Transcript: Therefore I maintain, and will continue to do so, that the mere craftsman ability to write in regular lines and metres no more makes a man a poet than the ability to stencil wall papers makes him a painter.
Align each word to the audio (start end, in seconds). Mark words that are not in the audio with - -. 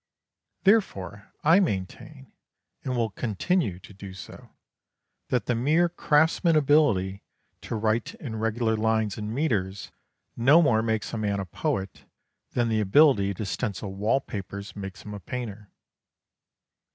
Therefore 0.63 1.31
I 1.43 1.59
maintain, 1.59 2.33
and 2.83 2.95
will 2.97 3.11
continue 3.11 3.77
to 3.81 3.93
do 3.93 4.15
so, 4.15 4.49
that 5.27 5.45
the 5.45 5.53
mere 5.53 5.89
craftsman 5.89 6.55
ability 6.55 7.21
to 7.61 7.75
write 7.75 8.15
in 8.15 8.37
regular 8.37 8.75
lines 8.75 9.19
and 9.19 9.31
metres 9.31 9.91
no 10.35 10.59
more 10.59 10.81
makes 10.81 11.13
a 11.13 11.19
man 11.19 11.39
a 11.39 11.45
poet 11.45 12.05
than 12.53 12.67
the 12.67 12.81
ability 12.81 13.35
to 13.35 13.45
stencil 13.45 13.93
wall 13.93 14.19
papers 14.19 14.75
makes 14.75 15.03
him 15.05 15.13
a 15.13 15.19
painter. 15.19 15.69